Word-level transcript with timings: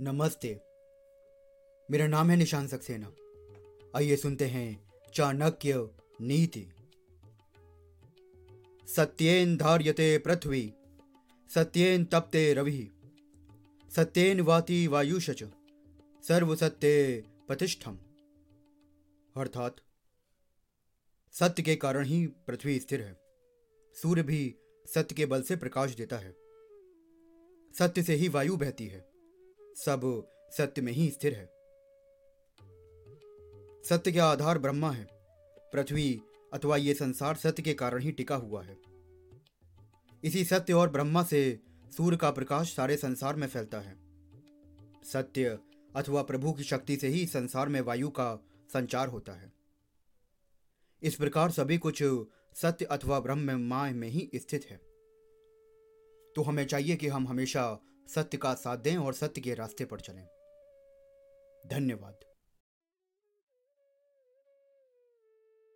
नमस्ते। 0.00 0.60
मेरा 1.90 2.06
नाम 2.06 2.30
है 2.30 2.36
निशान 2.36 2.66
सक्सेना। 2.66 3.14
आइए 3.96 4.16
सुनते 4.16 4.46
हैं 4.46 4.92
चाणक्य 5.14 5.90
नीति। 6.20 6.66
सत्येन 8.86 9.56
धार्यते 9.56 10.18
पृथ्वी, 10.18 10.74
सत्येन 11.54 12.04
तप्ते 12.04 12.54
रवि, 12.54 12.90
सत्येन 13.96 14.40
वाति 14.40 14.86
वायुषच 14.86 15.44
सर्व 16.28 16.56
सत्य 16.56 17.20
प्रतिष्ठम। 17.46 17.98
अर्थात, 19.36 19.76
सत्य 21.32 21.62
के 21.62 21.76
कारण 21.76 22.04
ही 22.04 22.26
पृथ्वी 22.26 22.80
स्थिर 22.80 23.00
है। 23.00 23.20
सूर्य 23.94 24.22
भी 24.22 24.54
सत्य 24.86 25.14
के 25.14 25.26
बल 25.26 25.42
से 25.42 25.56
प्रकाश 25.56 25.94
देता 25.94 26.18
है। 26.18 26.36
सत्य 27.78 28.02
से 28.02 28.14
ही 28.14 28.28
वायु 28.28 28.56
बहती 28.56 28.86
है। 28.86 29.17
सब 29.84 30.28
सत्य 30.50 30.82
में 30.82 30.92
ही 30.92 31.10
स्थिर 31.10 31.34
है। 31.34 31.46
सत्य 33.84 34.12
का 34.12 34.26
आधार 34.26 34.58
ब्रह्मा 34.58 34.90
है। 34.90 35.08
पृथ्वी 35.72 36.20
अथवा 36.52 36.76
ये 36.76 36.94
संसार 36.94 37.34
सत्य 37.34 37.62
के 37.62 37.74
कारण 37.74 38.02
ही 38.02 38.12
टिका 38.12 38.36
हुआ 38.36 38.62
है। 38.62 38.76
इसी 40.24 40.44
सत्य 40.44 40.72
और 40.72 40.90
ब्रह्मा 40.90 41.22
से 41.22 41.60
सूर्य 41.96 42.16
का 42.16 42.30
प्रकाश 42.30 42.76
सारे 42.76 42.96
संसार 42.96 43.36
में 43.36 43.48
फैलता 43.48 43.80
है। 43.80 43.96
सत्य 45.04 45.58
अथवा 45.96 46.22
प्रभु 46.22 46.52
की 46.52 46.62
शक्ति 46.62 46.96
से 46.96 47.08
ही 47.08 47.26
संसार 47.26 47.68
में 47.68 47.80
वायु 47.80 48.08
का 48.08 48.44
संचार 48.72 49.08
होता 49.08 49.32
है। 49.32 49.52
इस 51.02 51.14
प्रकार 51.14 51.50
सभी 51.50 51.78
कुछ 51.78 52.02
सत्य 52.54 52.84
अथवा 52.84 53.20
ब्रह्म 53.20 53.60
माय 53.60 53.92
में 53.92 54.08
ही 54.08 54.30
स्थित 54.34 54.64
है। 54.64 54.76
तो 56.36 56.42
हमें 56.42 56.66
चाहिए 56.66 56.96
कि 56.96 57.08
हम 57.08 57.28
हमेशा 57.28 57.80
सत्य 58.14 58.38
का 58.38 58.54
साथ 58.54 58.76
दें 58.76 58.96
और 58.96 59.14
सत्य 59.14 59.40
के 59.40 59.54
रास्ते 59.54 59.84
पर 59.84 60.00
चलें। 60.00 60.28
धन्यवाद। 61.66 62.27